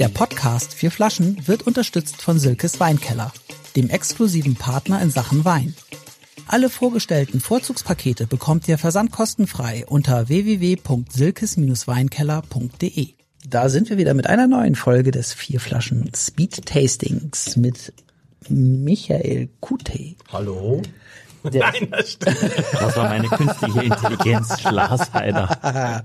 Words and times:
Der 0.00 0.08
Podcast 0.08 0.72
Vier 0.72 0.90
Flaschen 0.90 1.46
wird 1.46 1.66
unterstützt 1.66 2.22
von 2.22 2.38
Silkes 2.38 2.80
Weinkeller, 2.80 3.34
dem 3.76 3.90
exklusiven 3.90 4.54
Partner 4.54 5.02
in 5.02 5.10
Sachen 5.10 5.44
Wein. 5.44 5.74
Alle 6.46 6.70
vorgestellten 6.70 7.38
Vorzugspakete 7.38 8.26
bekommt 8.26 8.66
ihr 8.66 8.78
versandkostenfrei 8.78 9.84
unter 9.86 10.30
www.silkes-weinkeller.de. 10.30 13.08
Da 13.46 13.68
sind 13.68 13.90
wir 13.90 13.98
wieder 13.98 14.14
mit 14.14 14.26
einer 14.26 14.46
neuen 14.46 14.74
Folge 14.74 15.10
des 15.10 15.34
Vier 15.34 15.60
Flaschen 15.60 16.10
Speed 16.16 16.64
Tastings 16.64 17.58
mit 17.58 17.92
Michael 18.48 19.50
Kute. 19.60 20.14
Hallo? 20.32 20.80
Der, 21.44 21.60
Nein, 21.72 21.88
das 21.90 22.12
stimmt. 22.12 22.38
Das 22.72 22.96
war 22.96 23.10
meine 23.10 23.28
künstliche 23.28 23.82
Intelligenz, 23.82 24.62
Schlasheider. 24.62 26.02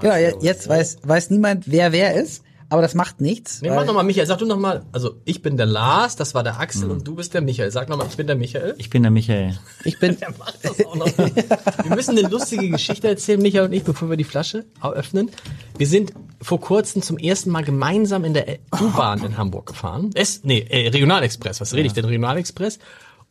genau, 0.00 0.14
jetzt 0.40 0.68
weiß, 0.68 0.98
weiß 1.02 1.30
niemand, 1.30 1.68
wer 1.68 1.90
wer 1.90 2.14
ist, 2.14 2.44
aber 2.74 2.82
das 2.82 2.94
macht 2.94 3.20
nichts. 3.20 3.62
Nee, 3.62 3.70
weil- 3.70 3.76
mach 3.76 3.86
nochmal, 3.86 4.04
Michael. 4.04 4.26
Sag 4.26 4.38
du 4.38 4.46
nochmal. 4.46 4.84
Also, 4.92 5.16
ich 5.24 5.40
bin 5.42 5.56
der 5.56 5.66
Lars, 5.66 6.16
das 6.16 6.34
war 6.34 6.42
der 6.42 6.60
Axel 6.60 6.90
und 6.90 7.06
du 7.08 7.14
bist 7.14 7.32
der 7.34 7.40
Michael. 7.40 7.70
Sag 7.70 7.88
nochmal, 7.88 8.06
ich 8.10 8.16
bin 8.16 8.26
der 8.26 8.36
Michael. 8.36 8.74
Ich 8.78 8.90
bin 8.90 9.02
der 9.02 9.10
Michael. 9.10 9.58
ich 9.84 9.98
bin, 9.98 10.16
Der 10.20 10.30
macht 10.38 10.58
das 10.62 10.84
auch 10.84 10.94
noch. 10.94 11.06
Wir 11.16 11.94
müssen 11.94 12.18
eine 12.18 12.28
lustige 12.28 12.68
Geschichte 12.68 13.08
erzählen, 13.08 13.40
Michael 13.40 13.64
und 13.66 13.72
ich, 13.72 13.84
bevor 13.84 14.10
wir 14.10 14.16
die 14.16 14.24
Flasche 14.24 14.64
öffnen. 14.82 15.30
Wir 15.78 15.86
sind 15.86 16.12
vor 16.42 16.60
kurzem 16.60 17.00
zum 17.02 17.16
ersten 17.18 17.50
Mal 17.50 17.64
gemeinsam 17.64 18.24
in 18.24 18.34
der 18.34 18.58
U-Bahn 18.80 19.24
in 19.24 19.38
Hamburg 19.38 19.66
gefahren. 19.66 20.10
Es, 20.14 20.44
nee, 20.44 20.60
äh, 20.68 20.88
Regionalexpress. 20.88 21.60
Was 21.60 21.72
rede 21.74 21.86
ich 21.86 21.92
denn? 21.94 22.04
Regionalexpress. 22.04 22.78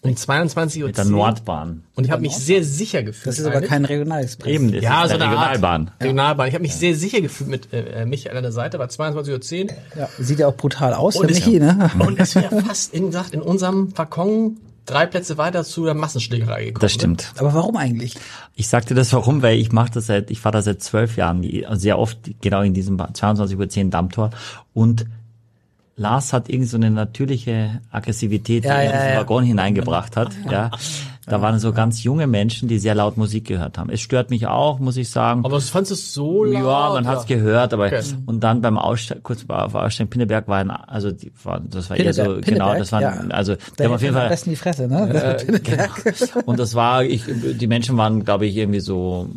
Um 0.03 0.11
22.10 0.11 0.81
Uhr. 0.81 0.87
Mit 0.87 0.97
der 0.97 1.05
Nordbahn. 1.05 1.83
Und 1.95 2.03
ich 2.03 2.11
habe 2.11 2.21
mich 2.21 2.35
sehr 2.35 2.63
sicher 2.63 3.03
gefühlt. 3.03 3.27
das 3.27 3.39
ist 3.39 3.45
aber 3.45 3.61
kein 3.61 3.85
Regionalexpress. 3.85 4.51
Eben, 4.51 4.71
das 4.73 4.83
Ja, 4.83 5.03
ist 5.05 5.11
so 5.11 5.17
der 5.17 5.27
eine 5.27 5.35
Regionalbahn. 5.37 5.87
Art 5.87 6.01
Regionalbahn. 6.01 6.47
Ich 6.49 6.53
habe 6.53 6.61
mich 6.61 6.75
sehr 6.75 6.93
sicher 6.95 7.21
gefühlt 7.21 7.49
mit 7.49 7.69
äh, 7.73 8.05
Michael 8.05 8.35
an 8.35 8.43
der 8.43 8.51
Seite, 8.51 8.79
war 8.79 8.87
22.10 8.87 9.63
Uhr. 9.65 9.69
Ja, 9.97 10.09
sieht 10.19 10.39
ja 10.39 10.47
auch 10.47 10.55
brutal 10.57 10.93
aus, 10.93 11.13
der 11.13 11.21
Und, 11.21 11.29
Michi, 11.31 11.55
es, 11.57 11.61
ne? 11.63 11.89
und 11.99 12.19
es 12.19 12.35
wäre 12.35 12.61
fast, 12.61 12.93
in, 12.93 13.05
gesagt, 13.07 13.33
in 13.33 13.41
unserem 13.41 13.97
Waggon 13.97 14.57
drei 14.85 15.05
Plätze 15.05 15.37
weiter 15.37 15.63
zu 15.63 15.85
der 15.85 15.93
Massenschlägerei 15.93 16.65
gekommen. 16.65 16.81
Das 16.81 16.91
stimmt. 16.93 17.31
Aber 17.37 17.53
warum 17.53 17.77
eigentlich? 17.77 18.15
Ich 18.55 18.67
sagte 18.67 18.95
das 18.95 19.13
warum, 19.13 19.41
weil 19.41 19.57
ich 19.57 19.71
mache 19.71 19.91
das 19.93 20.07
seit, 20.07 20.29
ich 20.29 20.41
fahre 20.41 20.57
da 20.57 20.61
seit 20.61 20.83
zwölf 20.83 21.15
Jahren, 21.15 21.41
die- 21.41 21.65
sehr 21.75 21.97
oft 21.97 22.17
genau 22.41 22.61
in 22.61 22.73
diesem 22.73 22.97
22 23.13 23.57
Uhr 23.57 23.69
10 23.69 23.89
Dammtor 23.91 24.31
und 24.73 25.05
Lars 25.95 26.33
hat 26.33 26.49
irgend 26.49 26.69
so 26.69 26.77
eine 26.77 26.89
natürliche 26.89 27.81
Aggressivität, 27.91 28.65
Ja, 28.65 28.71
die 28.73 28.77
er 28.77 28.83
ja, 28.83 28.89
in 28.91 28.97
diesen 28.97 29.13
ja. 29.13 29.19
Waggon 29.19 29.43
hineingebracht 29.43 30.15
hat. 30.17 30.29
Ja, 30.49 30.71
da 31.25 31.41
waren 31.41 31.57
so 31.57 31.71
ganz 31.71 32.03
junge 32.03 32.27
Menschen, 32.27 32.67
die 32.67 32.79
sehr 32.79 32.95
laut 32.95 33.15
Musik 33.15 33.45
gehört 33.45 33.77
haben. 33.77 33.89
Es 33.89 34.01
stört 34.01 34.29
mich 34.29 34.45
auch, 34.47 34.79
muss 34.79 34.97
ich 34.97 35.09
sagen. 35.09 35.45
Aber 35.45 35.61
fandst 35.61 35.91
du 35.91 35.95
es 35.95 36.13
so 36.13 36.43
laut? 36.43 36.53
Ja, 36.65 36.89
man 36.95 37.07
hat's 37.07 37.25
gehört, 37.27 37.73
aber 37.73 37.85
Okay. 37.85 38.01
und 38.25 38.43
dann 38.43 38.61
beim 38.61 38.77
Aussteigen, 38.77 39.23
kurz 39.23 39.43
vor 39.43 39.69
vor 39.69 39.83
Aussteigen 39.83 40.09
Pinneberg 40.09 40.49
war 40.49 40.57
ein, 40.57 40.69
also 40.69 41.11
die, 41.11 41.31
war, 41.43 41.61
das 41.61 41.89
war 41.89 41.95
eher 41.97 42.13
so, 42.13 42.23
Pinneberg, 42.23 42.45
genau, 42.45 42.75
das 42.75 42.91
waren, 42.91 43.01
ja. 43.01 43.35
also 43.35 43.55
die 43.55 43.83
haben 43.85 43.93
auf 43.93 44.01
jeden 44.01 44.15
am 44.15 44.21
Fall, 44.21 44.29
besten 44.29 44.49
die 44.49 44.55
Fresse, 44.57 44.87
ne? 44.89 45.37
genau. 45.63 45.85
und 46.45 46.59
das 46.59 46.75
war, 46.75 47.03
ich, 47.05 47.23
die 47.25 47.67
Menschen 47.67 47.95
waren, 47.95 48.25
glaube 48.25 48.45
ich, 48.45 48.57
irgendwie 48.57 48.81
so, 48.81 49.29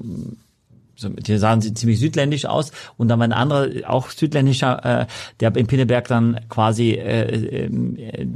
die 1.03 1.37
sahen 1.39 1.61
sie 1.61 1.75
ziemlich 1.75 1.99
südländisch 2.01 2.47
aus 2.47 2.73
und 2.97 3.09
dann 3.09 3.19
war 3.19 3.27
ein 3.27 3.33
anderer, 3.33 3.69
auch 3.89 4.11
südländischer, 4.11 5.03
äh, 5.03 5.07
der 5.41 5.55
in 5.57 5.67
Pinneberg 5.67 6.09
dann 6.09 6.41
quasi 6.49 6.93
äh, 6.93 7.65
äh, 7.67 8.27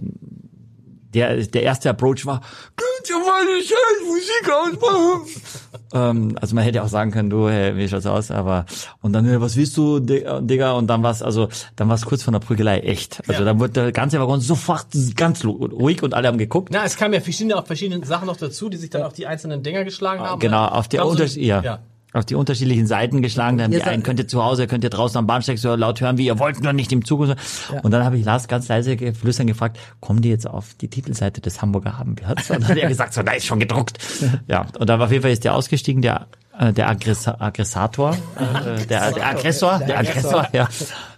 der, 1.12 1.38
der 1.38 1.62
erste 1.64 1.90
Approach 1.90 2.24
war, 2.24 2.40
könnt 2.76 3.10
ihr 3.10 3.16
die 3.60 3.66
scheiß 3.66 4.06
Musik 4.06 4.80
ausmachen? 4.88 5.26
ähm, 5.92 6.38
also 6.40 6.54
man 6.54 6.62
hätte 6.62 6.84
auch 6.84 6.88
sagen 6.88 7.10
können, 7.10 7.30
du, 7.30 7.48
hey, 7.48 7.76
wie 7.76 7.88
schaut's 7.88 8.06
aus? 8.06 8.30
Aber 8.30 8.64
und 9.02 9.12
dann, 9.12 9.40
was 9.40 9.56
willst 9.56 9.76
du, 9.76 9.98
Di- 9.98 10.24
Digga? 10.42 10.72
Und 10.72 10.86
dann 10.86 11.02
war's 11.02 11.20
also, 11.20 11.48
dann 11.74 11.88
war's 11.88 12.04
kurz 12.06 12.22
vor 12.22 12.30
der 12.32 12.38
Prügelei 12.38 12.78
echt. 12.80 13.20
Also 13.26 13.40
Ja. 13.40 13.44
dann 13.46 13.58
wurde 13.58 13.72
der 13.72 13.90
ganze 13.92 14.20
Waggon 14.20 14.40
sofort 14.40 14.86
ganz 15.16 15.44
ruhig 15.44 16.00
und 16.04 16.14
alle 16.14 16.28
haben 16.28 16.38
geguckt. 16.38 16.68
Na, 16.72 16.84
es 16.84 16.96
kamen 16.96 17.14
ja 17.14 17.20
verschiedene, 17.20 17.56
auch 17.56 17.66
verschiedene 17.66 18.06
Sachen 18.06 18.26
noch 18.26 18.36
dazu, 18.36 18.68
die 18.68 18.76
sich 18.76 18.90
dann 18.90 19.02
auf 19.02 19.12
die 19.12 19.26
einzelnen 19.26 19.64
Dinger 19.64 19.82
geschlagen 19.82 20.20
haben. 20.20 20.38
Genau, 20.38 20.66
auf 20.66 20.86
die, 20.86 20.98
so- 20.98 21.06
Unterschied, 21.08 21.42
ja. 21.42 21.60
ja. 21.60 21.78
Auf 22.12 22.24
die 22.24 22.34
unterschiedlichen 22.34 22.86
Seiten 22.86 23.22
geschlagen. 23.22 23.58
Dann 23.58 23.70
die 23.70 23.82
einen, 23.82 24.02
könnt 24.02 24.18
ihr 24.18 24.28
zu 24.28 24.42
Hause, 24.42 24.66
könnt 24.66 24.84
ihr 24.84 24.90
draußen 24.90 25.18
am 25.18 25.26
Bahnsteig 25.26 25.58
so 25.58 25.74
laut 25.74 26.00
hören, 26.00 26.18
wie 26.18 26.26
ihr 26.26 26.38
wollt, 26.38 26.62
nur 26.62 26.72
nicht 26.72 26.92
im 26.92 27.04
Zug. 27.04 27.20
Und, 27.20 27.36
so. 27.38 27.74
und 27.82 27.90
dann 27.90 28.04
habe 28.04 28.18
ich 28.18 28.24
Lars 28.24 28.48
ganz 28.48 28.68
leise 28.68 28.96
geflüstern 28.96 29.46
gefragt, 29.46 29.78
kommen 30.00 30.22
die 30.22 30.30
jetzt 30.30 30.46
auf 30.46 30.74
die 30.74 30.88
Titelseite 30.88 31.40
des 31.40 31.62
Hamburger 31.62 31.94
Abendblatts? 31.94 32.50
Und 32.50 32.62
dann 32.62 32.68
hat 32.68 32.76
er 32.76 32.88
gesagt, 32.88 33.14
so, 33.14 33.22
da 33.22 33.32
ist 33.32 33.46
schon 33.46 33.60
gedruckt. 33.60 33.98
Ja, 34.48 34.66
und 34.78 34.88
dann 34.88 35.00
auf 35.00 35.10
jeden 35.10 35.22
Fall 35.22 35.32
ist 35.32 35.44
der 35.44 35.54
ausgestiegen, 35.54 36.02
der 36.02 36.26
äh, 36.58 36.72
der 36.72 36.88
Aggressa 36.88 37.36
Aggressator, 37.38 38.16
äh, 38.36 38.86
der, 38.86 39.12
der 39.12 39.26
Aggressor, 39.26 39.78
der 39.78 39.98
Aggressor, 39.98 40.46
ja, 40.52 40.68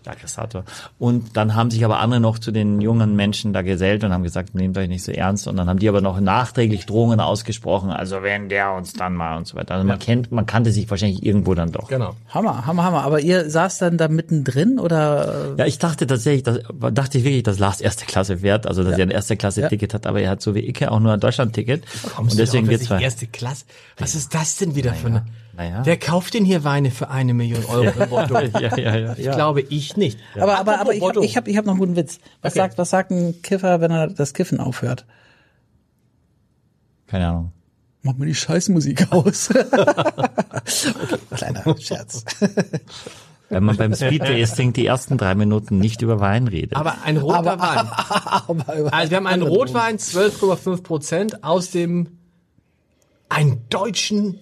der 0.04 0.12
Aggressator. 0.12 0.64
Und 0.98 1.36
dann 1.36 1.54
haben 1.54 1.70
sich 1.70 1.84
aber 1.84 2.00
andere 2.00 2.20
noch 2.20 2.38
zu 2.38 2.50
den 2.50 2.80
jungen 2.80 3.16
Menschen 3.16 3.52
da 3.52 3.62
gesellt 3.62 4.04
und 4.04 4.12
haben 4.12 4.22
gesagt, 4.22 4.54
nehmt 4.54 4.76
euch 4.78 4.88
nicht 4.88 5.04
so 5.04 5.12
ernst. 5.12 5.48
Und 5.48 5.56
dann 5.56 5.68
haben 5.68 5.78
die 5.78 5.88
aber 5.88 6.00
noch 6.00 6.20
nachträglich 6.20 6.86
Drohungen 6.86 7.20
ausgesprochen, 7.20 7.90
also 7.90 8.22
wenn 8.22 8.48
der 8.48 8.72
uns 8.72 8.92
dann 8.92 9.14
mal 9.14 9.36
und 9.36 9.46
so 9.46 9.56
weiter. 9.56 9.74
Also 9.74 9.86
man 9.86 9.98
kennt, 9.98 10.32
man 10.32 10.46
kannte 10.46 10.72
sich 10.72 10.88
wahrscheinlich 10.90 11.24
irgendwo 11.24 11.54
dann 11.54 11.72
doch. 11.72 11.88
Genau. 11.88 12.14
Hammer, 12.28 12.66
Hammer, 12.66 12.84
Hammer. 12.84 13.04
Aber 13.04 13.20
ihr 13.20 13.48
saß 13.48 13.78
dann 13.78 13.98
da 13.98 14.08
mittendrin 14.08 14.78
oder? 14.78 15.54
Ja, 15.56 15.66
ich 15.66 15.78
dachte 15.78 16.06
tatsächlich, 16.06 16.42
dass, 16.42 16.60
dachte 16.92 17.18
ich 17.18 17.24
wirklich, 17.24 17.42
dass 17.42 17.58
Lars 17.58 17.80
erste 17.80 18.06
Klasse 18.06 18.38
fährt, 18.38 18.66
also 18.66 18.84
dass 18.84 18.98
er 18.98 19.06
ein 19.06 19.10
erste 19.10 19.36
Klasse 19.36 19.68
Ticket 19.68 19.94
hat, 19.94 20.06
aber 20.06 20.20
er 20.20 20.30
hat 20.30 20.42
so 20.42 20.54
wie 20.54 20.68
Icke 20.68 20.90
auch 20.90 21.00
nur 21.00 21.12
ein 21.12 21.20
Deutschland-Ticket. 21.20 21.84
Und 22.16 22.38
deswegen 22.38 22.68
geht's 22.68 22.84
zwei. 22.84 23.00
erste 23.00 23.26
Klasse. 23.26 23.64
Was 23.98 24.14
ist 24.14 24.34
das 24.34 24.56
denn 24.56 24.74
wieder 24.74 24.92
für 24.94 25.08
eine? 25.08 25.24
Naja. 25.54 25.82
Wer 25.84 25.98
kauft 25.98 26.32
denn 26.34 26.44
hier 26.46 26.64
Weine 26.64 26.90
für 26.90 27.10
eine 27.10 27.34
Million 27.34 27.64
Euro 27.66 27.90
in 28.02 28.08
Bordeaux? 28.08 28.40
Ja, 28.60 28.76
ja, 28.76 28.96
ja. 28.96 29.14
Ich 29.18 29.30
glaube 29.30 29.60
ich 29.60 29.96
nicht. 29.96 30.18
Aber, 30.38 30.58
aber, 30.58 30.80
aber 30.80 30.94
ich 30.94 31.02
habe 31.02 31.24
ich 31.24 31.36
hab, 31.36 31.46
ich 31.48 31.56
hab 31.58 31.66
noch 31.66 31.72
einen 31.72 31.80
guten 31.80 31.96
Witz. 31.96 32.20
Was 32.40 32.52
Okay. 32.52 32.60
sagt, 32.60 32.78
was 32.78 32.90
sagt 32.90 33.10
ein 33.10 33.42
Kiffer, 33.42 33.80
wenn 33.82 33.90
er 33.90 34.06
das 34.08 34.32
Kiffen 34.32 34.60
aufhört? 34.60 35.04
Keine 37.06 37.28
Ahnung. 37.28 37.52
Mach 38.02 38.16
mal 38.16 38.24
die 38.26 38.34
Scheißmusik 38.34 39.12
aus. 39.12 39.50
okay, 39.50 39.64
kleiner 41.36 41.76
Scherz. 41.78 42.24
Wenn 43.48 43.64
man 43.64 43.76
beim 43.76 43.94
Speed-Tasting 43.94 44.72
die 44.72 44.86
ersten 44.86 45.18
drei 45.18 45.34
Minuten 45.34 45.78
nicht 45.78 46.00
über 46.02 46.18
Wein 46.18 46.48
redet. 46.48 46.74
Aber 46.74 46.96
ein 47.04 47.18
roter 47.18 47.60
Wein. 47.60 47.86
Aber 48.48 48.76
über 48.76 48.92
Also 48.94 49.10
wir 49.10 49.18
haben 49.18 49.26
einen 49.26 49.42
Rotwein, 49.42 49.98
12,5 49.98 50.82
Prozent 50.82 51.44
aus 51.44 51.70
dem 51.70 52.18
einen 53.28 53.68
deutschen 53.68 54.38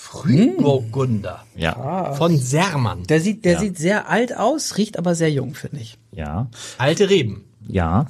Frühburgunder 0.00 1.44
ja. 1.56 2.14
von 2.14 2.36
Sermann. 2.36 3.02
Der 3.08 3.20
sieht, 3.20 3.44
der 3.44 3.54
Ja. 3.54 3.58
sieht 3.58 3.76
sehr 3.76 4.08
alt 4.08 4.34
aus, 4.34 4.78
riecht 4.78 4.96
aber 4.96 5.16
sehr 5.16 5.30
jung, 5.30 5.54
finde 5.54 5.80
ich. 5.80 5.98
Ja. 6.12 6.48
Alte 6.78 7.10
Reben. 7.10 7.44
Ja. 7.66 8.06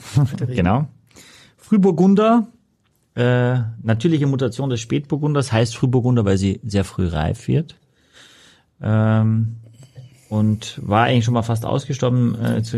genau. 0.47 0.87
Frühburgunder, 1.56 2.47
äh, 3.15 3.60
natürliche 3.82 4.27
Mutation 4.27 4.69
des 4.69 4.81
Spätburgunders 4.81 5.50
heißt 5.50 5.75
Frühburgunder, 5.77 6.27
weil 6.27 6.37
sie 6.37 6.60
sehr 6.62 6.84
früh 6.84 7.09
reif 7.09 7.48
wird. 7.48 7.77
Ähm, 8.82 9.56
und 10.28 10.78
war 10.84 11.04
eigentlich 11.04 11.25
schon 11.25 11.34
mal 11.34 11.43
fast 11.43 11.65
ausgestorben. 11.65 12.34
Äh, 12.44 12.62
zu, 12.62 12.77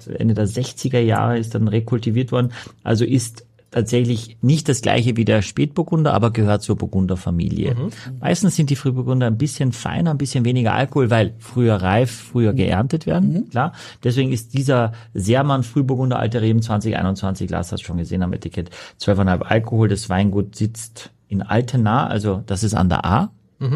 zu 0.00 0.18
Ende 0.18 0.34
der 0.34 0.48
60er 0.48 0.98
Jahre 0.98 1.38
ist 1.38 1.54
dann 1.54 1.68
rekultiviert 1.68 2.32
worden. 2.32 2.52
Also 2.82 3.04
ist 3.04 3.46
tatsächlich 3.70 4.38
nicht 4.40 4.68
das 4.68 4.80
gleiche 4.80 5.16
wie 5.16 5.24
der 5.24 5.42
Spätburgunder, 5.42 6.14
aber 6.14 6.30
gehört 6.30 6.62
zur 6.62 6.76
Burgunderfamilie. 6.76 7.76
Meistens 8.20 8.56
sind 8.56 8.70
die 8.70 8.76
Frühburgunder 8.76 9.26
ein 9.26 9.38
bisschen 9.38 9.72
feiner, 9.72 10.10
ein 10.12 10.18
bisschen 10.18 10.44
weniger 10.44 10.72
Alkohol, 10.72 11.10
weil 11.10 11.34
früher 11.38 11.76
reif, 11.76 12.10
früher 12.10 12.52
geerntet 12.54 13.06
werden, 13.06 13.48
klar. 13.50 13.72
Deswegen 14.04 14.32
ist 14.32 14.54
dieser 14.54 14.92
Sermann 15.14 15.62
Frühburgunder 15.64 16.18
Alter 16.18 16.40
Reben 16.42 16.62
2021, 16.62 17.50
Lars 17.50 17.72
hat 17.72 17.80
schon 17.80 17.98
gesehen 17.98 18.22
am 18.22 18.32
Etikett, 18.32 18.70
12,5 19.00 19.42
Alkohol. 19.42 19.88
Das 19.88 20.08
Weingut 20.08 20.56
sitzt 20.56 21.10
in 21.28 21.42
Altena, 21.42 22.06
also 22.06 22.42
das 22.46 22.62
ist 22.62 22.74
an 22.74 22.88
der 22.88 23.04
A. 23.04 23.30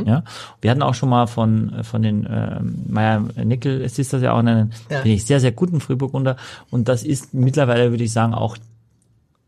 Ja, 0.06 0.22
wir 0.60 0.70
hatten 0.70 0.80
auch 0.82 0.94
schon 0.94 1.08
mal 1.08 1.26
von 1.26 1.72
von 1.82 2.02
den 2.02 2.24
ähm, 2.30 2.84
Meier 2.88 3.20
Nickel, 3.44 3.82
es 3.82 3.98
ist 3.98 4.12
das 4.12 4.22
ja 4.22 4.32
auch 4.32 4.38
einen 4.38 4.70
Ja. 4.88 4.98
finde 5.00 5.16
ich 5.16 5.24
sehr 5.24 5.40
sehr 5.40 5.50
guten 5.50 5.80
Frühburgunder 5.80 6.36
und 6.70 6.86
das 6.86 7.02
ist 7.02 7.34
mittlerweile 7.34 7.90
würde 7.90 8.04
ich 8.04 8.12
sagen 8.12 8.32
auch 8.32 8.56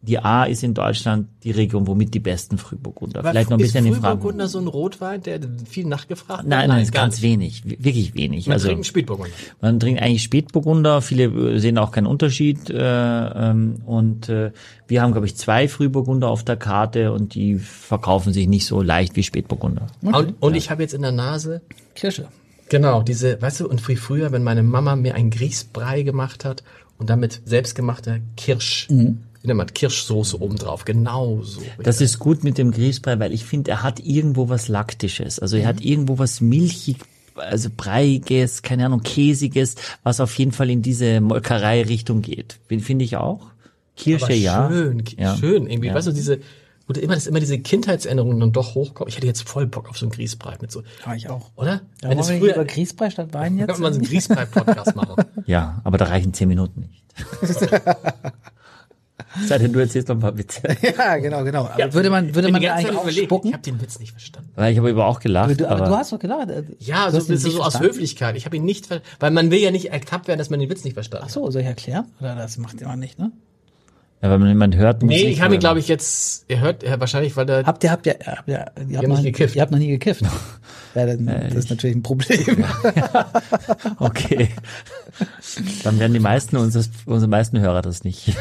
die 0.06 0.18
A 0.18 0.44
ist 0.44 0.62
in 0.62 0.74
Deutschland 0.74 1.28
die 1.42 1.50
Region, 1.50 1.86
womit 1.86 2.14
die 2.14 2.20
besten 2.20 2.58
Frühburgunder. 2.58 3.22
Vielleicht 3.22 3.50
noch 3.50 3.56
ein 3.56 3.62
bisschen 3.62 3.86
ist 3.86 3.94
in 3.94 4.00
Frankreich. 4.00 4.12
Frühburgunder 4.12 4.48
so 4.48 4.58
ein 4.58 4.66
Rotwein, 4.66 5.22
der 5.22 5.40
viel 5.68 5.86
nachgefragt 5.86 6.42
wird? 6.42 6.48
Nein, 6.48 6.68
nein, 6.68 6.82
ist 6.82 6.92
gar 6.92 7.04
ganz 7.04 7.22
wenig, 7.22 7.62
wirklich 7.64 8.14
wenig. 8.14 8.46
Man 8.46 8.54
also 8.54 8.66
trinkt 8.66 8.78
einen 8.78 8.84
Spätburgunder. 8.84 9.34
man 9.60 9.80
trinkt 9.80 10.02
eigentlich 10.02 10.22
Spätburgunder. 10.22 11.02
Viele 11.02 11.24
äh, 11.24 11.58
sehen 11.58 11.78
auch 11.78 11.90
keinen 11.90 12.06
Unterschied. 12.06 12.70
Äh, 12.70 12.76
ähm, 12.76 13.76
und 13.86 14.28
äh, 14.28 14.52
wir 14.86 15.02
haben, 15.02 15.12
glaube 15.12 15.26
ich, 15.26 15.36
zwei 15.36 15.68
Frühburgunder 15.68 16.28
auf 16.28 16.44
der 16.44 16.56
Karte 16.56 17.12
und 17.12 17.34
die 17.34 17.56
verkaufen 17.56 18.32
sich 18.32 18.46
nicht 18.46 18.66
so 18.66 18.82
leicht 18.82 19.16
wie 19.16 19.22
Spätburgunder. 19.22 19.86
Und, 20.02 20.34
und 20.40 20.54
ich 20.54 20.70
habe 20.70 20.82
jetzt 20.82 20.94
in 20.94 21.02
der 21.02 21.12
Nase 21.12 21.62
Kirsche. 21.94 22.28
Genau, 22.68 23.02
diese, 23.02 23.40
weißt 23.40 23.60
du, 23.60 23.68
und 23.68 23.86
wie 23.88 23.96
früher, 23.96 24.32
wenn 24.32 24.42
meine 24.42 24.62
Mama 24.62 24.96
mir 24.96 25.14
einen 25.14 25.30
Grießbrei 25.30 26.02
gemacht 26.02 26.44
hat 26.44 26.64
und 26.98 27.10
damit 27.10 27.42
selbstgemachter 27.44 28.18
Kirsch, 28.36 28.88
wie 29.44 29.48
nennt 29.48 29.58
man, 29.58 29.66
Kirschsoße 29.66 30.40
obendrauf, 30.40 30.84
genau 30.86 31.42
so. 31.42 31.60
Das 31.82 32.00
ist 32.00 32.18
gut 32.18 32.42
mit 32.44 32.56
dem 32.58 32.72
Grießbrei, 32.72 33.18
weil 33.20 33.32
ich 33.32 33.44
finde, 33.44 33.70
er 33.72 33.82
hat 33.82 34.00
irgendwo 34.00 34.48
was 34.48 34.68
Laktisches. 34.68 35.38
Also 35.38 35.58
er 35.58 35.66
hat 35.68 35.80
irgendwo 35.82 36.18
was 36.18 36.40
milchig 36.40 36.96
also 37.36 37.68
breiiges, 37.76 38.62
keine 38.62 38.86
Ahnung, 38.86 39.02
käsiges, 39.02 39.74
was 40.02 40.20
auf 40.20 40.38
jeden 40.38 40.52
Fall 40.52 40.70
in 40.70 40.82
diese 40.82 41.20
Molkerei-Richtung 41.20 42.22
geht. 42.22 42.58
Finde 42.68 43.04
ich 43.04 43.16
auch. 43.16 43.48
Kirsche, 43.96 44.24
Aber 44.26 44.34
ja. 44.34 44.68
Schön, 44.70 45.02
Ja. 45.18 45.36
schön. 45.36 45.66
Irgendwie, 45.66 45.88
Ja. 45.88 45.94
weißt 45.94 46.06
du, 46.06 46.12
diese, 46.12 46.38
wo 46.86 46.92
du 46.92 47.00
immer, 47.00 47.14
dass 47.14 47.26
immer 47.26 47.40
diese 47.40 47.58
Kindheitserinnerungen 47.58 48.38
dann 48.38 48.52
doch 48.52 48.74
hochkommen. 48.76 49.08
Ich 49.08 49.16
hätte 49.16 49.26
jetzt 49.26 49.48
voll 49.48 49.66
Bock 49.66 49.88
auf 49.90 49.98
so 49.98 50.06
einen 50.06 50.12
Grießbrei 50.12 50.58
mit 50.60 50.70
so, 50.70 50.82
Ja, 51.04 51.14
ich 51.14 51.28
auch. 51.28 51.50
oder? 51.56 51.80
Ja, 52.02 52.10
Wenn 52.10 52.18
es 52.20 52.28
früher, 52.30 52.54
über 52.54 52.64
Grießbrei 52.64 53.10
statt 53.10 53.28
Wein 53.32 53.58
jetzt? 53.58 53.68
kann 53.68 53.80
man 53.80 53.92
so 53.92 53.98
einen 53.98 54.08
Grießbrei-Podcast 54.08 54.94
machen. 54.96 55.24
Ja, 55.46 55.80
aber 55.84 55.98
da 55.98 56.06
reichen 56.06 56.32
zehn 56.32 56.48
Minuten 56.48 56.80
nicht. 56.82 57.02
Sei 59.54 59.58
denn, 59.58 59.72
du 59.72 59.78
erzählst 59.80 60.08
noch 60.08 60.16
ein 60.16 60.20
paar 60.20 60.36
Witze. 60.36 60.60
ja, 60.98 61.16
genau, 61.18 61.44
genau. 61.44 61.66
Aber 61.66 61.94
würde 61.94 62.10
man, 62.10 62.34
würde 62.34 62.50
man 62.50 62.60
da 62.60 62.74
eigentlich 62.74 62.86
Zeit 62.88 62.96
auch 62.96 63.02
überlegt. 63.02 63.24
spucken? 63.26 63.48
Ich 63.48 63.52
habe 63.54 63.62
den 63.62 63.80
Witz 63.80 63.98
nicht 64.00 64.10
verstanden. 64.10 64.50
Weil 64.56 64.72
ich 64.72 64.78
habe 64.78 64.90
aber 64.90 65.06
auch 65.06 65.20
gelacht. 65.20 65.60
Du, 65.60 65.68
aber 65.68 65.86
du 65.86 65.96
hast 65.96 66.12
doch 66.12 66.18
gelacht. 66.18 66.50
äh, 66.50 66.64
Ja, 66.80 67.10
so, 67.10 67.20
so, 67.20 67.36
so 67.36 67.48
aus 67.48 67.54
verstanden? 67.72 67.86
Höflichkeit. 67.88 68.36
Ich 68.36 68.46
habe 68.46 68.56
ihn 68.56 68.64
nicht 68.64 68.86
ver 68.86 69.00
weil 69.20 69.30
man 69.30 69.50
will 69.50 69.60
ja 69.60 69.70
nicht 69.70 69.92
ertappt 69.92 70.26
werden, 70.28 70.38
dass 70.38 70.50
man 70.50 70.60
den 70.60 70.68
Witz 70.70 70.84
nicht 70.84 70.94
verstanden 70.94 71.26
Ach 71.28 71.32
so, 71.32 71.50
soll 71.50 71.62
ich 71.62 71.68
erklären? 71.68 72.06
Oder 72.20 72.34
das 72.34 72.58
macht 72.58 72.80
ihr 72.80 72.90
auch 72.90 72.96
nicht, 72.96 73.18
ne? 73.18 73.30
ja, 74.22 74.30
wenn 74.30 74.40
man 74.40 74.48
jemand 74.48 74.76
hört, 74.76 75.02
muss 75.02 75.10
Nee, 75.10 75.24
ich 75.24 75.42
habe 75.42 75.54
ihn, 75.54 75.60
glaube 75.60 75.80
ich, 75.80 75.88
jetzt, 75.88 76.46
ihr 76.48 76.60
hört, 76.60 76.82
ja, 76.82 76.98
wahrscheinlich, 76.98 77.36
weil 77.36 77.44
der, 77.44 77.64
Habt 77.66 77.84
ihr, 77.84 77.90
habt 77.90 78.06
ihr, 78.06 78.16
habt 78.24 78.48
ihr, 78.48 78.64
ihr, 78.88 78.98
habt 78.98 79.08
noch, 79.08 79.22
gekifft. 79.22 79.54
ihr 79.54 79.60
habt 79.60 79.70
noch 79.70 79.78
nie 79.78 79.88
gekifft. 79.88 80.22
ja, 80.94 81.04
dann, 81.06 81.26
das 81.26 81.54
ist 81.54 81.70
natürlich 81.70 81.96
ein 81.96 82.02
Problem. 82.02 82.64
Okay. 83.98 84.48
Dann 85.82 85.98
werden 85.98 86.14
die 86.14 86.20
meisten 86.20 86.56
unseres, 86.56 86.90
unsere 87.06 87.28
meisten 87.28 87.60
Hörer 87.60 87.82
das 87.82 88.04
nicht. 88.04 88.34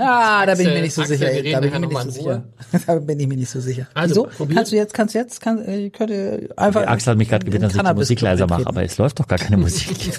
Ah, 0.00 0.46
da 0.46 0.54
bin 0.54 0.66
ich 0.68 0.72
mir 0.74 0.82
nicht 0.82 0.94
so 0.94 1.02
Axel, 1.02 1.18
sicher. 1.18 1.42
Da 1.52 1.60
bin 1.60 1.72
ich 1.74 1.78
mir 1.80 1.86
nicht 1.86 2.02
so 2.02 2.10
sicher. 2.10 2.42
Da 2.86 2.94
bin 2.94 3.20
ich 3.20 3.26
mir 3.26 3.36
nicht 3.36 3.50
so 3.50 3.60
sicher. 3.60 3.86
Also, 3.94 4.26
Wieso? 4.26 4.36
probier. 4.36 4.56
Kannst 4.56 4.72
du 4.72 4.76
jetzt, 4.76 4.94
kannst 4.94 5.14
du 5.14 5.18
jetzt, 5.18 5.40
kann, 5.40 5.58
äh, 5.66 5.90
könnt 5.90 6.10
ihr 6.10 6.48
einfach. 6.56 6.86
Axel 6.86 7.10
hat 7.12 7.18
mich 7.18 7.28
gerade 7.28 7.44
gebeten, 7.44 7.62
dass 7.64 7.74
ich 7.74 7.82
die 7.82 7.94
Musik 7.94 8.20
leiser 8.20 8.46
mache, 8.46 8.66
aber 8.66 8.82
es 8.82 8.96
läuft 8.98 9.20
doch 9.20 9.28
gar 9.28 9.38
keine 9.38 9.56
Musik. 9.58 9.96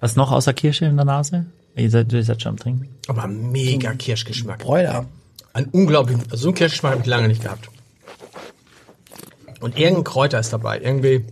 Was 0.00 0.16
noch 0.16 0.30
außer 0.30 0.52
Kirsche 0.52 0.84
in 0.84 0.96
der 0.96 1.04
Nase? 1.04 1.46
Ihr 1.74 1.90
seid, 1.90 2.12
ihr 2.12 2.22
seid 2.22 2.42
schon 2.42 2.50
am 2.50 2.56
Trinken? 2.58 2.88
aber 3.08 3.26
mega 3.26 3.92
Kirschgeschmack. 3.94 4.58
Bräuler. 4.60 5.06
Ein 5.52 5.66
unglaublich, 5.66 6.18
also 6.30 6.36
so 6.36 6.48
einen 6.48 6.54
Kirschgeschmack 6.56 6.92
habe 6.92 7.02
ich 7.02 7.06
lange 7.08 7.28
nicht 7.28 7.42
gehabt. 7.42 7.68
Und 9.60 9.78
irgendein 9.78 10.04
Kräuter 10.04 10.38
ist 10.40 10.52
dabei. 10.52 10.80
Irgendwie. 10.80 11.24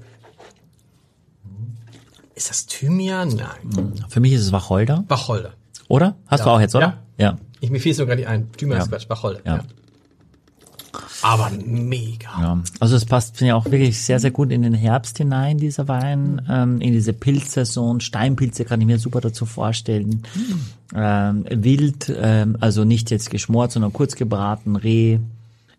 Ist 2.35 2.51
das 2.51 2.67
Thymian? 2.67 3.29
Nein. 3.37 3.93
Für 4.09 4.21
mich 4.21 4.33
ist 4.33 4.43
es 4.43 4.53
Wacholder, 4.53 5.05
Wacholder. 5.09 5.53
oder? 5.89 6.17
Hast 6.27 6.41
Ja. 6.41 6.45
du 6.47 6.51
auch 6.53 6.61
jetzt, 6.61 6.75
oder? 6.75 6.99
Ja. 7.17 7.39
Ich, 7.61 7.71
mir 7.71 7.81
fiel 7.81 7.93
es 7.93 7.99
sogar 7.99 8.17
nicht 8.17 8.27
ein. 8.29 8.51
Thymian 8.53 8.79
Ja. 8.79 8.85
ist 8.85 8.91
Quatsch, 8.91 9.09
Wacholder. 9.09 9.41
Ja. 9.45 9.57
Ja. 9.57 9.65
Aber 11.23 11.51
mega. 11.65 12.29
Ja, 12.41 12.63
also 12.81 12.95
es 12.97 13.05
passt, 13.05 13.37
finde 13.39 13.49
ich, 13.49 13.53
auch 13.55 13.65
wirklich 13.65 14.01
sehr, 14.01 14.21
sehr 14.21 14.31
gut 14.31 14.53
in 14.53 14.63
den 14.63 14.75
Herbst 14.75 15.19
hinein, 15.19 15.59
dieser 15.59 15.89
Wein, 15.89 16.43
ähm, 16.49 16.81
in 16.81 16.93
diese 16.93 17.13
Pilzsaison. 17.13 18.01
Steinpilze 18.01 18.65
kann 18.65 18.81
ich 18.81 18.87
mir 18.87 18.99
super 18.99 19.21
dazu 19.21 19.45
vorstellen. 19.47 20.23
Ähm, 20.95 21.45
wild, 21.51 22.13
ähm, 22.17 22.57
also 22.61 22.85
nicht 22.85 23.11
jetzt 23.11 23.31
geschmort, 23.31 23.73
sondern 23.73 23.93
kurz 23.93 24.15
gebraten, 24.15 24.77
Reh, 24.77 25.19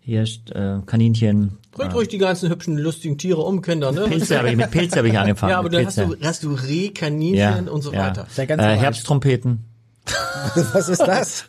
Hirsch, 0.05 0.41
äh, 0.53 0.77
Kaninchen. 0.85 1.57
Bringt 1.71 1.95
ruhig 1.95 2.07
die 2.07 2.19
ganzen 2.19 2.49
hübschen, 2.51 2.77
lustigen 2.77 3.17
Tiere 3.17 3.41
um, 3.41 3.63
Kinder, 3.63 3.91
ne? 3.91 4.01
Pilze 4.01 4.37
habe 4.37 4.51
ich, 4.51 4.55
mit 4.55 4.69
Pilze 4.69 4.97
habe 4.97 5.07
ich 5.07 5.17
angefangen. 5.17 5.49
Ja, 5.49 5.57
aber 5.57 5.69
dann 5.69 5.83
hast 5.87 5.97
du, 5.97 6.15
hast 6.21 6.43
du 6.43 6.53
Reh, 6.53 6.89
Kaninchen 6.89 7.35
ja, 7.37 7.57
und 7.71 7.81
so 7.81 7.91
ja. 7.91 7.99
weiter. 8.07 8.27
Der 8.37 8.45
ganze 8.45 8.65
äh. 8.67 8.75
Herbsttrompeten. 8.75 9.65
Was 10.73 10.89
ist 10.89 10.99
das? 10.99 11.45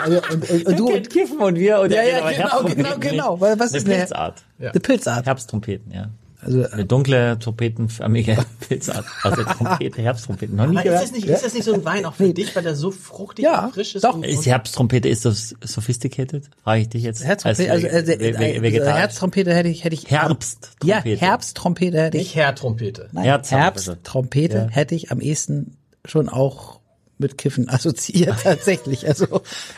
also, 0.00 0.20
und, 0.32 0.48
und, 0.48 0.66
und 0.66 0.78
du, 0.78 1.02
Kiffen 1.02 1.38
und 1.38 1.56
wir 1.56 1.80
und 1.80 1.90
Ja, 1.90 2.04
ja, 2.04 2.30
genau, 2.30 2.62
genau, 2.62 2.98
genau. 2.98 3.40
Was 3.40 3.74
ist 3.74 3.86
eine- 3.86 3.96
Pilzart. 3.96 4.44
Ja. 4.60 4.70
eine 4.70 4.80
Pilzart. 4.80 5.26
Herbsttrompeten, 5.26 5.90
ja. 5.90 6.10
Also, 6.44 6.64
Eine 6.70 6.84
dunkle 6.84 7.38
trompetenförmige 7.38 8.38
Pilzart. 8.68 9.04
Also 9.22 9.42
Trompete, 9.44 10.02
Herbsttrompeten. 10.02 10.56
Noch 10.56 10.66
nie 10.66 10.76
Aber 10.78 10.80
ist 10.80 10.84
gehört. 10.84 11.02
das, 11.04 11.12
nicht, 11.12 11.26
ist 11.26 11.44
das 11.44 11.54
nicht 11.54 11.64
so 11.64 11.74
ein 11.74 11.84
Wein 11.84 12.04
auch 12.04 12.14
für 12.14 12.32
dich, 12.34 12.54
weil 12.54 12.62
der 12.62 12.76
so 12.76 12.90
fruchtig 12.90 13.44
Ja, 13.44 13.66
und 13.66 13.74
frisch 13.74 13.94
ist? 13.94 14.04
doch. 14.04 14.14
Und, 14.14 14.24
Ist 14.24 14.46
Herbsttrompete, 14.46 15.08
ist 15.08 15.24
das 15.24 15.54
sophisticated? 15.62 16.50
Frage 16.62 16.82
ich 16.82 16.88
dich 16.90 17.02
jetzt. 17.02 17.24
Herztrompete, 17.24 17.70
als 17.72 17.84
also, 17.84 18.10
äh, 18.10 18.14
äh, 18.14 18.18
Ve- 18.38 18.54
äh, 18.56 18.62
Vegetarisch. 18.62 18.94
Herztrompete 19.00 19.54
hätte 19.54 19.68
ich, 19.68 19.84
hätte 19.84 19.94
ich. 19.94 20.10
Herbsttrompete. 20.10 20.84
Ja, 20.84 21.02
Herbsttrompete 21.02 21.98
hätte 22.02 22.16
ich. 22.18 22.34
nicht. 22.34 23.12
Nein, 23.12 23.24
wir 23.24 23.58
Herbsttrompete 23.58 24.56
Ja. 24.56 24.68
hätte 24.68 24.94
ich 24.94 25.10
am 25.10 25.20
ehesten 25.20 25.76
schon 26.04 26.28
auch 26.28 26.80
mit 27.16 27.38
Kiffen 27.38 27.68
assoziiert, 27.68 28.36
tatsächlich. 28.42 29.06
Also, 29.06 29.26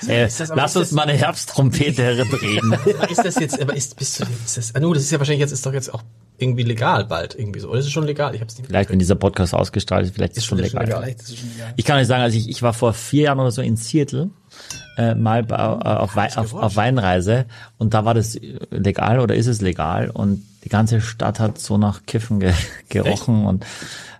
Äh, 0.08 0.24
das 0.24 0.38
lass 0.38 0.70
ist 0.72 0.76
uns 0.76 0.88
das- 0.88 0.92
mal 0.92 1.02
eine 1.02 1.12
Herbsttrompete. 1.18 2.24
Aber 2.98 3.10
ist 3.10 3.24
das 3.24 3.34
jetzt, 3.38 3.60
aber 3.60 3.76
ist, 3.76 3.96
bist 3.96 4.20
du, 4.20 4.24
ist 4.44 4.56
das, 4.56 4.74
ah, 4.74 4.80
no, 4.80 4.92
das 4.94 5.02
ist 5.02 5.10
ja 5.10 5.18
wahrscheinlich 5.18 5.40
jetzt, 5.40 5.52
ist 5.52 5.64
doch 5.66 5.72
jetzt 5.74 5.92
auch 5.92 6.02
irgendwie 6.38 6.62
legal 6.62 7.04
bald, 7.04 7.34
irgendwie 7.34 7.60
so. 7.60 7.68
Oder 7.68 7.78
ist 7.78 7.86
es 7.86 7.92
schon 7.92 8.04
legal? 8.04 8.34
Ich 8.34 8.40
hab's 8.40 8.58
nicht 8.58 8.66
vielleicht, 8.66 8.90
wenn 8.90 8.98
dieser 8.98 9.14
Podcast 9.14 9.54
ausgestrahlt 9.54 10.06
ist, 10.06 10.14
vielleicht 10.14 10.32
ist 10.32 10.38
es 10.38 10.44
schon 10.44 10.58
legal. 10.58 10.84
legal. 10.84 11.02
vielleicht 11.02 11.20
ist 11.20 11.30
es 11.30 11.38
schon 11.38 11.50
egal. 11.54 11.74
Ich 11.76 11.84
kann 11.84 11.98
euch 11.98 12.06
sagen, 12.06 12.22
also 12.22 12.36
ich, 12.36 12.48
ich 12.48 12.62
war 12.62 12.72
vor 12.72 12.92
vier 12.92 13.24
Jahren 13.24 13.40
oder 13.40 13.50
so 13.50 13.62
in 13.62 13.76
Seattle 13.76 14.30
äh, 14.96 15.14
mal 15.14 15.46
äh, 15.48 15.54
auf, 15.54 16.16
Wei 16.16 16.36
auf, 16.36 16.54
auf 16.54 16.76
Weinreise. 16.76 17.46
Und 17.78 17.94
da 17.94 18.04
war 18.04 18.14
das 18.14 18.38
legal 18.70 19.20
oder 19.20 19.34
ist 19.34 19.46
es 19.46 19.60
legal? 19.60 20.10
Und 20.10 20.42
die 20.64 20.68
ganze 20.68 21.00
Stadt 21.00 21.38
hat 21.38 21.58
so 21.58 21.78
nach 21.78 22.06
Kiffen 22.06 22.40
ge 22.40 22.52
gerochen 22.88 23.46
und 23.46 23.64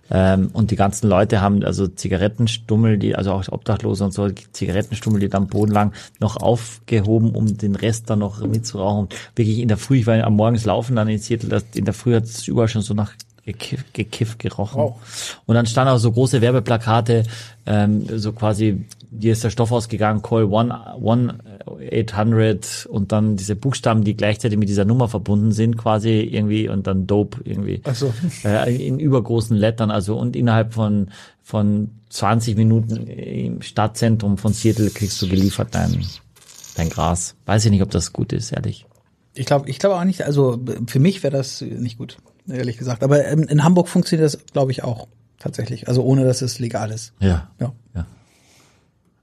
ähm, 0.09 0.49
und 0.53 0.71
die 0.71 0.75
ganzen 0.75 1.09
Leute 1.09 1.41
haben 1.41 1.63
also 1.63 1.87
Zigarettenstummel, 1.87 2.97
die 2.97 3.15
also 3.15 3.33
auch 3.33 3.43
Obdachlose 3.49 4.05
und 4.05 4.13
so 4.13 4.29
Zigarettenstummel, 4.29 5.19
die 5.19 5.29
da 5.29 5.37
am 5.37 5.47
Boden 5.47 5.71
lagen, 5.71 5.91
noch 6.19 6.37
aufgehoben, 6.37 7.31
um 7.31 7.57
den 7.57 7.75
Rest 7.75 8.09
dann 8.09 8.19
noch 8.19 8.39
mitzurauchen. 8.39 9.09
Wirklich 9.35 9.59
in 9.59 9.67
der 9.67 9.77
Früh, 9.77 9.97
ich 9.97 10.07
war 10.07 10.23
am 10.23 10.35
Morgens 10.35 10.65
laufen 10.65 10.95
dann 10.95 11.09
in 11.09 11.19
Seattle, 11.19 11.61
in 11.73 11.85
der 11.85 11.93
Früh 11.93 12.15
hat 12.15 12.23
es 12.23 12.47
überall 12.47 12.69
schon 12.69 12.81
so 12.81 12.93
nach 12.93 13.13
gekifft, 13.47 13.93
gekifft 13.93 14.39
gerochen. 14.39 14.93
Und 15.45 15.55
dann 15.55 15.65
standen 15.65 15.93
auch 15.93 15.97
so 15.97 16.11
große 16.11 16.41
Werbeplakate, 16.41 17.23
ähm, 17.65 18.05
so 18.19 18.33
quasi, 18.33 18.85
hier 19.17 19.31
ist 19.31 19.43
der 19.43 19.49
Stoff 19.49 19.71
ausgegangen, 19.71 20.21
Call 20.21 20.43
one, 20.43 20.77
one 21.01 21.39
800 21.65 22.87
und 22.89 23.11
dann 23.11 23.37
diese 23.37 23.55
Buchstaben, 23.55 24.03
die 24.03 24.15
gleichzeitig 24.15 24.59
mit 24.59 24.67
dieser 24.67 24.85
Nummer 24.85 25.07
verbunden 25.07 25.53
sind, 25.53 25.77
quasi 25.77 26.19
irgendwie 26.19 26.67
und 26.67 26.87
dann 26.87 27.07
Dope 27.07 27.39
irgendwie. 27.45 27.81
Ach 27.85 27.95
so. 27.95 28.13
Äh, 28.43 28.85
in 28.85 28.99
übergroßen 28.99 29.55
Lettern, 29.55 29.91
also 29.91 30.17
und 30.17 30.35
innerhalb 30.35 30.73
von 30.73 31.09
von 31.41 31.91
20 32.09 32.57
Minuten 32.57 33.07
im 33.07 33.61
Stadtzentrum 33.61 34.37
von 34.37 34.51
Seattle 34.51 34.89
kriegst 34.89 35.21
du 35.21 35.29
geliefert 35.29 35.69
dein 35.71 36.05
dein 36.75 36.89
Gras. 36.89 37.35
Weiß 37.45 37.63
ich 37.63 37.71
nicht, 37.71 37.81
ob 37.81 37.91
das 37.91 38.11
gut 38.11 38.33
ist, 38.33 38.51
ehrlich. 38.51 38.85
Ich 39.33 39.45
glaube, 39.45 39.69
ich 39.69 39.79
glaube 39.79 39.95
auch 39.95 40.03
nicht, 40.03 40.23
also 40.23 40.59
für 40.87 40.99
mich 40.99 41.23
wäre 41.23 41.35
das 41.35 41.61
nicht 41.61 41.97
gut, 41.97 42.17
ehrlich 42.47 42.77
gesagt. 42.77 43.03
Aber 43.03 43.25
ähm, 43.25 43.43
in 43.43 43.63
Hamburg 43.63 43.87
funktioniert 43.87 44.25
das, 44.25 44.45
glaube 44.53 44.71
ich, 44.71 44.83
auch 44.83 45.07
tatsächlich. 45.39 45.87
Also 45.87 46.03
ohne, 46.03 46.25
dass 46.25 46.41
es 46.41 46.59
legal 46.59 46.91
ist. 46.91 47.13
Ja. 47.19 47.49
Ja. 47.59 47.73
ja. 47.95 48.05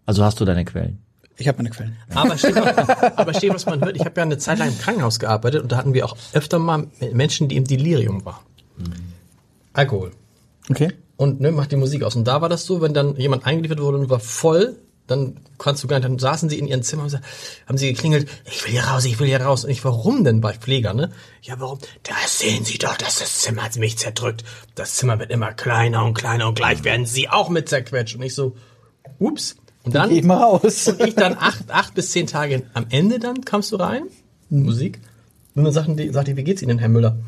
Also 0.07 0.25
hast 0.25 0.41
du 0.41 0.45
deine 0.45 0.65
Quellen. 0.65 0.99
Ich 1.37 1.49
habe 1.49 1.59
meine 1.59 1.71
Quellen. 1.71 1.97
Aber 2.15 2.39
steht, 2.39 2.57
aber 2.57 3.35
steht, 3.35 3.53
was 3.53 3.67
man 3.67 3.81
hört. 3.81 3.97
Ich 3.97 4.05
habe 4.05 4.13
ja 4.17 4.23
eine 4.23 4.39
Zeit 4.39 4.59
lang 4.59 4.69
im 4.69 4.79
Krankenhaus 4.79 5.19
gearbeitet 5.19 5.63
und 5.63 5.73
da 5.73 5.77
hatten 5.77 5.93
wir 5.93 6.05
auch 6.05 6.17
öfter 6.33 6.61
mal 6.61 6.87
Menschen, 7.13 7.49
die 7.49 7.57
im 7.57 7.65
Delirium 7.65 8.25
waren. 8.25 8.45
Alkohol. 9.73 10.13
Okay. 10.71 10.93
Und 11.17 11.41
ne, 11.41 11.51
macht 11.51 11.73
die 11.73 11.77
Musik 11.77 12.05
aus. 12.05 12.15
Und 12.15 12.29
da 12.29 12.41
war 12.41 12.49
das 12.49 12.65
so, 12.67 12.81
wenn 12.81 12.95
dann 12.95 13.17
jemand 13.17 13.47
eingeliefert 13.47 13.81
wurde 13.81 13.99
und 13.99 14.11
war 14.11 14.21
voll, 14.21 14.77
dann 15.07 15.37
kannst 15.59 15.85
du 15.85 15.89
gar 15.89 15.99
nicht, 15.99 16.07
dann 16.07 16.19
saßen 16.19 16.49
sie 16.49 16.59
in 16.59 16.67
ihren 16.67 16.83
Zimmern 16.83 17.07
und 17.07 17.21
haben 17.67 17.79
sie 17.79 17.93
geklingelt, 17.93 18.29
ich 18.47 18.65
will 18.65 18.73
hier 18.73 18.85
raus, 18.85 19.05
ich 19.05 19.19
will 19.21 19.27
hier 19.27 19.41
raus. 19.41 19.65
Und 19.65 19.71
ich, 19.71 19.85
warum 19.85 20.25
denn 20.25 20.41
bei 20.41 20.55
Pfleger, 20.55 20.95
ne? 20.95 21.11
Ja, 21.43 21.61
warum? 21.61 21.79
Da 22.05 22.15
sehen 22.27 22.65
Sie 22.65 22.79
doch, 22.79 22.97
dass 22.97 23.19
das 23.19 23.41
Zimmer 23.41 23.69
mich 23.77 23.99
zerdrückt. 23.99 24.45
Das 24.75 24.95
Zimmer 24.95 25.19
wird 25.19 25.31
immer 25.31 25.53
kleiner 25.53 26.05
und 26.05 26.15
kleiner 26.15 26.49
und 26.49 26.55
gleich 26.55 26.85
werden 26.85 27.05
Sie 27.05 27.29
auch 27.29 27.51
mit 27.51 27.69
zerquetscht. 27.69 28.17
Und 28.17 28.23
ich 28.23 28.35
so, 28.35 28.57
ups. 29.19 29.57
Und 29.83 29.95
dann, 29.95 30.09
Geh 30.09 30.21
ich 30.21 30.25
mal 30.25 30.43
raus. 30.43 30.89
und 30.89 31.01
ich 31.03 31.15
dann 31.15 31.37
acht, 31.39 31.71
acht 31.71 31.95
bis 31.95 32.11
zehn 32.13 32.27
Tage 32.27 32.63
am 32.73 32.87
Ende 32.89 33.19
dann 33.19 33.45
kamst 33.45 33.73
du 33.73 33.77
rein, 33.77 34.05
Musik. 34.49 35.01
Und 35.55 35.65
dann 35.65 35.73
sagten 35.73 35.99
die, 35.99 36.09
sagte 36.11 36.31
ich, 36.31 36.37
wie 36.39 36.45
geht's 36.45 36.63
Ihnen, 36.63 36.79
Herr 36.79 36.89
Müller? 36.89 37.19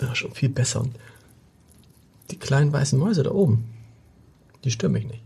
Ja, 0.00 0.14
schon 0.14 0.32
viel 0.32 0.48
besser. 0.48 0.80
Und 0.80 0.96
die 2.30 2.38
kleinen 2.38 2.72
weißen 2.72 2.98
Mäuse 2.98 3.22
da 3.22 3.30
oben, 3.32 3.66
die 4.64 4.70
stören 4.70 4.92
mich 4.92 5.06
nicht. 5.06 5.23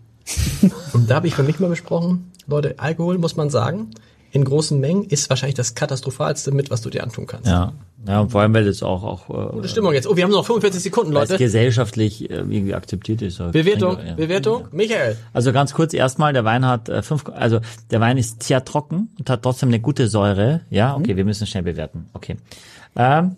Und 0.93 1.11
da 1.11 1.17
habe 1.17 1.27
ich 1.27 1.35
für 1.35 1.43
mich 1.43 1.59
mal 1.61 1.69
besprochen, 1.69 2.31
Leute, 2.47 2.75
Alkohol 2.79 3.19
muss 3.19 3.37
man 3.37 3.51
sagen, 3.51 3.91
in 4.31 4.45
großen 4.45 4.79
Mengen 4.79 5.05
ist 5.05 5.31
wahrscheinlich 5.31 5.55
das 5.55 5.75
katastrophalste 5.75 6.51
mit, 6.51 6.71
was 6.71 6.83
du 6.83 6.91
dir 6.91 7.03
antun 7.03 7.27
kannst. 7.27 7.47
Ja. 7.47 7.73
Ja, 8.07 8.21
und 8.21 8.31
vor 8.31 8.43
allem, 8.43 8.55
weil 8.55 8.67
es 8.69 8.83
auch, 8.85 9.03
auch 9.03 9.29
äh, 9.29 9.53
Gute 9.57 9.69
Stimmung 9.69 9.93
jetzt. 9.93 10.07
Oh, 10.07 10.15
wir 10.17 10.23
haben 10.23 10.31
noch 10.31 10.45
45 10.47 10.83
Sekunden, 10.83 11.13
weil 11.15 11.23
Leute. 11.23 11.37
gesellschaftlich 11.37 12.31
äh, 12.31 12.35
irgendwie 12.35 12.73
akzeptiert 12.75 13.23
ist. 13.23 13.39
Bewertung, 13.39 13.99
Ja. 14.07 14.15
Bewertung. 14.15 14.69
Michael. 14.71 15.17
Also 15.33 15.53
ganz 15.53 15.75
kurz 15.75 15.95
erstmal, 15.95 16.33
der 16.33 16.45
Wein 16.45 16.65
hat 16.65 16.89
äh, 16.89 17.03
fünf, 17.03 17.25
also 17.29 17.59
der 17.91 18.01
Wein 18.01 18.17
ist 18.17 18.45
sehr 18.45 18.65
trocken 18.65 19.09
und 19.19 19.29
hat 19.29 19.43
trotzdem 19.43 19.71
eine 19.71 19.81
gute 19.81 20.07
Säure. 20.07 20.61
Ja, 20.71 20.95
okay, 20.95 21.17
wir 21.17 21.25
müssen 21.25 21.47
schnell 21.49 21.65
bewerten. 21.65 22.07
Okay. 22.13 22.37
Ähm, 22.95 23.35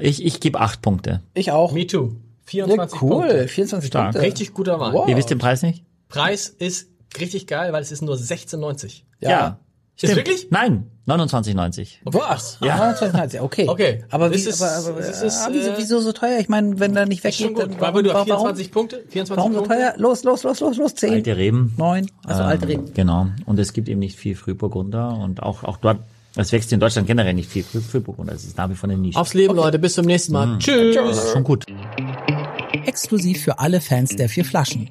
ich 0.00 0.24
ich 0.24 0.40
gebe 0.40 0.58
acht 0.60 0.82
Punkte. 0.82 1.20
Ich 1.34 1.52
auch. 1.52 1.72
Me 1.72 1.86
too. 1.86 2.12
Ja, 2.50 2.66
24 2.66 3.02
cool. 3.02 3.08
Punkte. 3.10 3.48
24 3.48 3.88
Stark. 3.88 4.04
Punkte. 4.06 4.22
Richtig 4.22 4.54
guter 4.54 4.80
Wein. 4.80 4.92
Wow. 4.92 5.08
Ihr 5.08 5.16
wisst 5.16 5.30
den 5.30 5.38
Preis 5.38 5.62
nicht? 5.62 5.84
Preis 6.14 6.48
ist 6.48 6.88
richtig 7.20 7.46
geil, 7.46 7.72
weil 7.72 7.82
es 7.82 7.92
ist 7.92 8.02
nur 8.02 8.16
16,90. 8.16 9.02
Ja. 9.20 9.58
Ist 10.00 10.16
wirklich? 10.16 10.48
Nein, 10.50 10.90
29,90. 11.06 11.98
Was? 12.04 12.58
Ja. 12.60 12.94
Ja. 12.96 13.42
Okay. 13.42 13.68
Okay. 13.68 14.04
Aber 14.10 14.32
wie, 14.32 14.34
ist- 14.34 14.60
aber, 14.60 14.88
aber, 14.90 14.98
ist, 15.00 15.22
ah, 15.22 15.48
wieso, 15.52 15.70
äh, 15.70 15.74
wieso 15.76 16.00
so 16.00 16.10
teuer? 16.12 16.40
Ich 16.40 16.48
meine, 16.48 16.80
wenn 16.80 16.96
er 16.96 17.06
nicht 17.06 17.22
weggeht, 17.22 17.56
dann 17.56 17.80
Weil 17.80 18.02
du 18.02 18.10
hast 18.12 18.28
warum, 18.28 18.46
24 18.56 18.72
Punkte, 18.72 19.04
24 19.08 19.36
warum 19.36 19.52
so 19.52 19.58
Punkte. 19.60 19.76
teuer? 19.76 19.94
Los, 19.98 20.24
los, 20.24 20.42
los, 20.42 20.58
los, 20.58 20.76
los, 20.78 20.94
10, 20.96 21.12
Alte 21.12 21.36
Reben. 21.36 21.74
9, 21.76 22.10
also 22.24 22.42
alte 22.42 22.64
Ähm, 22.64 22.70
Reben. 22.70 22.94
Genau. 22.94 23.28
Und 23.46 23.58
es 23.60 23.72
gibt 23.72 23.88
eben 23.88 24.00
nicht 24.00 24.18
viel 24.18 24.34
Frühburgunder 24.34 25.16
und 25.16 25.40
auch, 25.44 25.62
auch 25.62 25.76
dort, 25.76 25.98
es 26.34 26.50
wächst 26.50 26.72
in 26.72 26.80
Deutschland 26.80 27.06
generell 27.06 27.34
nicht 27.34 27.48
viel 27.48 27.62
Früh, 27.62 27.80
Frühburgunder. 27.80 28.32
Es 28.32 28.42
ist 28.44 28.56
nach 28.56 28.68
wie 28.68 28.74
vor 28.74 28.88
eine 28.90 28.98
Nische. 28.98 29.20
Aufs 29.20 29.34
Leben, 29.34 29.54
Leute. 29.54 29.78
Bis 29.78 29.94
zum 29.94 30.06
nächsten 30.06 30.32
Mal. 30.32 30.58
Tschüss. 30.58 30.96
Das 30.96 31.18
ist 31.18 31.30
schon 31.32 31.44
gut. 31.44 31.66
Exklusiv 32.86 33.42
für 33.44 33.58
alle 33.60 33.80
Fans 33.80 34.16
der 34.16 34.28
vier 34.28 34.44
Flaschen. 34.44 34.90